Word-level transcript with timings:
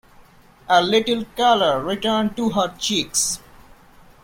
A 0.67 0.81
little 0.81 1.25
colour 1.37 1.79
returned 1.83 2.35
to 2.35 2.49
her 2.49 2.73
cheeks. 2.79 3.39